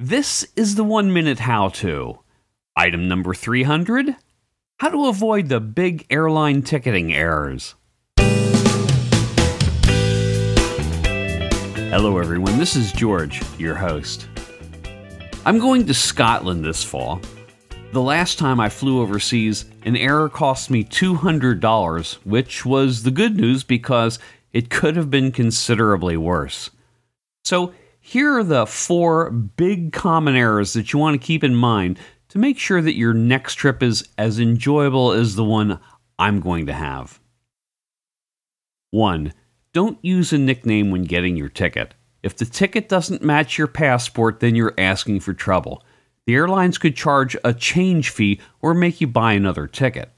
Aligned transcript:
This 0.00 0.46
is 0.54 0.76
the 0.76 0.84
one 0.84 1.12
minute 1.12 1.40
how 1.40 1.70
to. 1.70 2.20
Item 2.76 3.08
number 3.08 3.34
300 3.34 4.14
How 4.78 4.90
to 4.90 5.06
avoid 5.06 5.48
the 5.48 5.58
big 5.58 6.06
airline 6.08 6.62
ticketing 6.62 7.12
errors. 7.12 7.74
Hello, 11.90 12.16
everyone. 12.18 12.58
This 12.58 12.76
is 12.76 12.92
George, 12.92 13.42
your 13.58 13.74
host. 13.74 14.28
I'm 15.44 15.58
going 15.58 15.84
to 15.86 15.94
Scotland 15.94 16.64
this 16.64 16.84
fall. 16.84 17.20
The 17.90 18.00
last 18.00 18.38
time 18.38 18.60
I 18.60 18.68
flew 18.68 19.00
overseas, 19.00 19.64
an 19.82 19.96
error 19.96 20.28
cost 20.28 20.70
me 20.70 20.84
$200, 20.84 22.14
which 22.24 22.64
was 22.64 23.02
the 23.02 23.10
good 23.10 23.34
news 23.34 23.64
because 23.64 24.20
it 24.52 24.70
could 24.70 24.94
have 24.94 25.10
been 25.10 25.32
considerably 25.32 26.16
worse. 26.16 26.70
So, 27.44 27.72
here 28.08 28.38
are 28.38 28.44
the 28.44 28.64
four 28.64 29.28
big 29.30 29.92
common 29.92 30.34
errors 30.34 30.72
that 30.72 30.94
you 30.94 30.98
want 30.98 31.20
to 31.20 31.26
keep 31.26 31.44
in 31.44 31.54
mind 31.54 31.98
to 32.30 32.38
make 32.38 32.58
sure 32.58 32.80
that 32.80 32.96
your 32.96 33.12
next 33.12 33.56
trip 33.56 33.82
is 33.82 34.08
as 34.16 34.40
enjoyable 34.40 35.12
as 35.12 35.34
the 35.34 35.44
one 35.44 35.78
I'm 36.18 36.40
going 36.40 36.64
to 36.66 36.72
have. 36.72 37.20
1. 38.92 39.34
Don't 39.74 39.98
use 40.00 40.32
a 40.32 40.38
nickname 40.38 40.90
when 40.90 41.04
getting 41.04 41.36
your 41.36 41.50
ticket. 41.50 41.92
If 42.22 42.34
the 42.34 42.46
ticket 42.46 42.88
doesn't 42.88 43.22
match 43.22 43.58
your 43.58 43.66
passport, 43.66 44.40
then 44.40 44.54
you're 44.54 44.72
asking 44.78 45.20
for 45.20 45.34
trouble. 45.34 45.84
The 46.26 46.34
airlines 46.34 46.78
could 46.78 46.96
charge 46.96 47.36
a 47.44 47.52
change 47.52 48.08
fee 48.08 48.40
or 48.62 48.72
make 48.72 49.02
you 49.02 49.06
buy 49.06 49.34
another 49.34 49.66
ticket. 49.66 50.10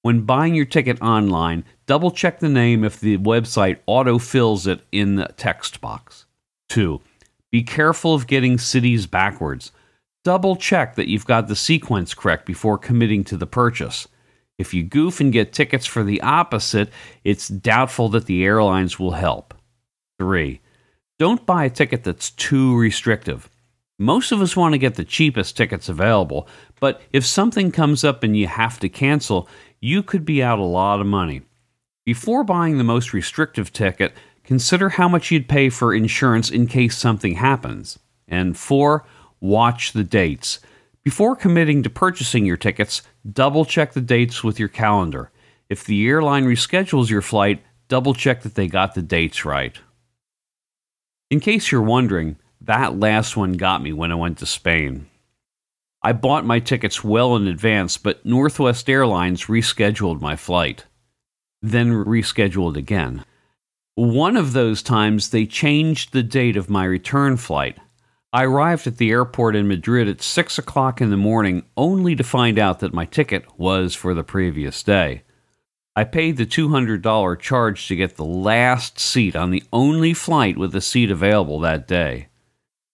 When 0.00 0.22
buying 0.22 0.54
your 0.54 0.64
ticket 0.64 1.00
online, 1.02 1.64
double 1.84 2.10
check 2.10 2.40
the 2.40 2.48
name 2.48 2.84
if 2.84 2.98
the 2.98 3.18
website 3.18 3.80
auto-fills 3.84 4.66
it 4.66 4.80
in 4.92 5.16
the 5.16 5.28
text 5.36 5.82
box. 5.82 6.24
2. 6.70 7.02
Be 7.54 7.62
careful 7.62 8.14
of 8.14 8.26
getting 8.26 8.58
cities 8.58 9.06
backwards. 9.06 9.70
Double 10.24 10.56
check 10.56 10.96
that 10.96 11.06
you've 11.06 11.24
got 11.24 11.46
the 11.46 11.54
sequence 11.54 12.12
correct 12.12 12.46
before 12.46 12.76
committing 12.76 13.22
to 13.22 13.36
the 13.36 13.46
purchase. 13.46 14.08
If 14.58 14.74
you 14.74 14.82
goof 14.82 15.20
and 15.20 15.32
get 15.32 15.52
tickets 15.52 15.86
for 15.86 16.02
the 16.02 16.20
opposite, 16.20 16.90
it's 17.22 17.46
doubtful 17.46 18.08
that 18.08 18.26
the 18.26 18.44
airlines 18.44 18.98
will 18.98 19.12
help. 19.12 19.54
3. 20.18 20.60
Don't 21.20 21.46
buy 21.46 21.66
a 21.66 21.70
ticket 21.70 22.02
that's 22.02 22.30
too 22.30 22.76
restrictive. 22.76 23.48
Most 24.00 24.32
of 24.32 24.42
us 24.42 24.56
want 24.56 24.72
to 24.72 24.78
get 24.78 24.96
the 24.96 25.04
cheapest 25.04 25.56
tickets 25.56 25.88
available, 25.88 26.48
but 26.80 27.02
if 27.12 27.24
something 27.24 27.70
comes 27.70 28.02
up 28.02 28.24
and 28.24 28.36
you 28.36 28.48
have 28.48 28.80
to 28.80 28.88
cancel, 28.88 29.48
you 29.80 30.02
could 30.02 30.24
be 30.24 30.42
out 30.42 30.58
a 30.58 30.64
lot 30.64 31.00
of 31.00 31.06
money. 31.06 31.42
Before 32.04 32.42
buying 32.42 32.78
the 32.78 32.82
most 32.82 33.12
restrictive 33.12 33.72
ticket, 33.72 34.12
consider 34.44 34.90
how 34.90 35.08
much 35.08 35.30
you'd 35.30 35.48
pay 35.48 35.70
for 35.70 35.94
insurance 35.94 36.50
in 36.50 36.66
case 36.66 36.96
something 36.96 37.34
happens. 37.34 37.98
And 38.28 38.56
four, 38.56 39.04
watch 39.40 39.92
the 39.92 40.04
dates. 40.04 40.60
Before 41.02 41.36
committing 41.36 41.82
to 41.82 41.90
purchasing 41.90 42.46
your 42.46 42.56
tickets, 42.56 43.02
double 43.30 43.64
check 43.64 43.92
the 43.92 44.00
dates 44.00 44.44
with 44.44 44.58
your 44.58 44.68
calendar. 44.68 45.30
If 45.68 45.84
the 45.84 46.06
airline 46.06 46.44
reschedules 46.44 47.10
your 47.10 47.22
flight, 47.22 47.62
double 47.88 48.14
check 48.14 48.42
that 48.42 48.54
they 48.54 48.68
got 48.68 48.94
the 48.94 49.02
dates 49.02 49.44
right. 49.44 49.78
In 51.30 51.40
case 51.40 51.70
you're 51.70 51.82
wondering, 51.82 52.36
that 52.60 52.98
last 52.98 53.36
one 53.36 53.54
got 53.54 53.82
me 53.82 53.92
when 53.92 54.12
I 54.12 54.14
went 54.14 54.38
to 54.38 54.46
Spain. 54.46 55.06
I 56.02 56.12
bought 56.12 56.44
my 56.44 56.60
tickets 56.60 57.02
well 57.02 57.34
in 57.34 57.46
advance, 57.46 57.96
but 57.96 58.24
Northwest 58.24 58.88
Airlines 58.88 59.46
rescheduled 59.46 60.20
my 60.20 60.36
flight, 60.36 60.84
then 61.62 61.92
rescheduled 61.92 62.76
again. 62.76 63.24
One 63.96 64.36
of 64.36 64.52
those 64.52 64.82
times, 64.82 65.28
they 65.28 65.46
changed 65.46 66.12
the 66.12 66.24
date 66.24 66.56
of 66.56 66.68
my 66.68 66.84
return 66.84 67.36
flight. 67.36 67.78
I 68.32 68.44
arrived 68.44 68.88
at 68.88 68.96
the 68.96 69.12
airport 69.12 69.54
in 69.54 69.68
Madrid 69.68 70.08
at 70.08 70.20
6 70.20 70.58
o'clock 70.58 71.00
in 71.00 71.10
the 71.10 71.16
morning 71.16 71.64
only 71.76 72.16
to 72.16 72.24
find 72.24 72.58
out 72.58 72.80
that 72.80 72.92
my 72.92 73.04
ticket 73.04 73.44
was 73.56 73.94
for 73.94 74.12
the 74.12 74.24
previous 74.24 74.82
day. 74.82 75.22
I 75.94 76.02
paid 76.02 76.38
the 76.38 76.46
$200 76.46 77.38
charge 77.38 77.86
to 77.86 77.94
get 77.94 78.16
the 78.16 78.24
last 78.24 78.98
seat 78.98 79.36
on 79.36 79.52
the 79.52 79.62
only 79.72 80.12
flight 80.12 80.58
with 80.58 80.74
a 80.74 80.80
seat 80.80 81.12
available 81.12 81.60
that 81.60 81.86
day. 81.86 82.26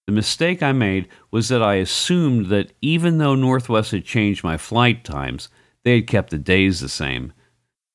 The 0.06 0.12
mistake 0.12 0.62
I 0.62 0.72
made 0.72 1.08
was 1.30 1.48
that 1.48 1.62
I 1.62 1.76
assumed 1.76 2.46
that 2.46 2.72
even 2.82 3.16
though 3.16 3.34
Northwest 3.34 3.92
had 3.92 4.04
changed 4.04 4.44
my 4.44 4.58
flight 4.58 5.02
times, 5.02 5.48
they 5.82 5.94
had 5.94 6.06
kept 6.06 6.28
the 6.28 6.36
days 6.36 6.80
the 6.80 6.90
same. 6.90 7.32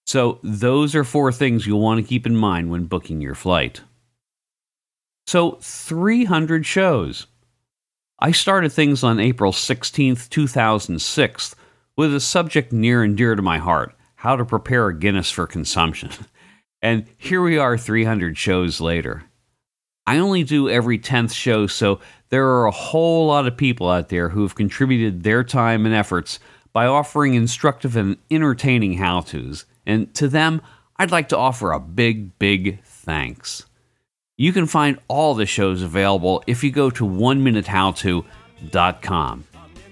So, 0.06 0.40
those 0.44 0.96
are 0.96 1.04
four 1.04 1.32
things 1.32 1.66
you'll 1.66 1.82
want 1.82 2.00
to 2.00 2.08
keep 2.08 2.26
in 2.26 2.36
mind 2.36 2.70
when 2.70 2.86
booking 2.86 3.22
your 3.22 3.36
flight. 3.36 3.82
So, 5.28 5.58
300 5.62 6.66
shows. 6.66 7.28
I 8.20 8.32
started 8.32 8.72
things 8.72 9.04
on 9.04 9.20
April 9.20 9.52
16th, 9.52 10.30
2006, 10.30 11.56
with 11.98 12.14
a 12.14 12.20
subject 12.20 12.72
near 12.72 13.04
and 13.04 13.18
dear 13.18 13.36
to 13.36 13.42
my 13.42 13.58
heart 13.58 13.96
how 14.26 14.36
to 14.36 14.44
prepare 14.44 14.88
a 14.88 14.98
Guinness 14.98 15.30
for 15.30 15.48
consumption. 15.48 16.10
And 16.82 17.08
here 17.18 17.42
we 17.42 17.58
are 17.58 17.80
300 17.80 18.38
shows 18.38 18.80
later. 18.80 19.24
I 20.06 20.20
only 20.20 20.44
do 20.44 20.70
every 20.70 21.00
10th 21.00 21.34
show, 21.34 21.66
so 21.66 22.00
there 22.30 22.46
are 22.46 22.68
a 22.68 22.72
whole 22.72 23.26
lot 23.26 23.48
of 23.48 23.58
people 23.58 23.90
out 23.90 24.10
there 24.10 24.30
who 24.30 24.44
have 24.44 24.54
contributed 24.54 25.24
their 25.24 25.44
time 25.44 25.88
and 25.88 25.96
efforts 25.96 26.38
by 26.76 26.86
offering 26.86 27.34
instructive 27.36 27.96
and 27.96 28.18
entertaining 28.30 28.96
how 28.96 29.22
to's. 29.22 29.64
And 29.86 30.14
to 30.16 30.28
them, 30.28 30.62
I'd 30.98 31.10
like 31.10 31.30
to 31.30 31.38
offer 31.38 31.72
a 31.72 31.80
big, 31.80 32.38
big 32.38 32.84
thanks. 32.84 33.66
You 34.36 34.52
can 34.52 34.66
find 34.66 35.00
all 35.08 35.36
the 35.36 35.46
shows 35.46 35.82
available 35.82 36.44
if 36.48 36.66
you 36.66 36.72
go 36.72 36.90
to 36.90 37.06
oneminutehowto.com. 37.06 39.44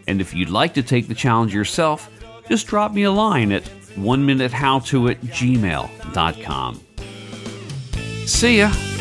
And 0.08 0.20
if 0.20 0.34
you'd 0.34 0.50
like 0.50 0.74
to 0.74 0.84
take 0.84 1.08
the 1.08 1.16
challenge 1.16 1.54
yourself, 1.54 2.12
just 2.50 2.68
drop 2.68 2.92
me 2.92 3.04
a 3.04 3.12
line 3.12 3.54
at 3.54 3.66
one 3.96 4.26
minute 4.26 4.52
how 4.52 4.80
to 4.80 5.08
at 5.08 5.22
gmail.com. 5.22 6.82
See 8.26 8.58
ya! 8.58 8.93